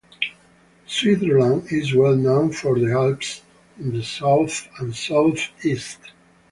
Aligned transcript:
Switzerland 0.87 1.67
is 1.71 1.93
well 1.93 2.15
known 2.15 2.51
for 2.51 2.79
the 2.79 2.91
Alps 2.91 3.43
in 3.79 3.91
the 3.93 4.01
south 4.03 4.67
and 4.79 4.95
south 4.95 5.39
east. 5.63 5.99